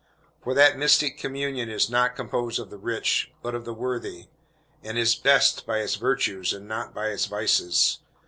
For 0.43 0.55
that 0.55 0.79
mystic 0.79 1.19
communion 1.19 1.69
is 1.69 1.87
not 1.87 2.15
composed 2.15 2.57
of 2.57 2.71
the 2.71 2.79
rich, 2.79 3.31
but 3.43 3.53
of 3.53 3.65
the 3.65 3.73
worthy; 3.75 4.29
and 4.81 4.97
is 4.97 5.13
"best" 5.13 5.63
by 5.67 5.77
its 5.77 5.93
virtues, 5.93 6.53
and 6.53 6.67
not 6.67 6.91
by 6.91 7.09
its 7.09 7.25
vices. 7.27 7.99